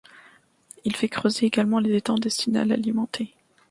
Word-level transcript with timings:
Il 0.83 0.95
fait 0.95 1.09
creuser 1.09 1.45
également 1.45 1.77
les 1.79 1.93
étangs 1.95 2.15
destinés 2.17 2.61
à 2.61 2.65
l'alimenter. 2.65 3.35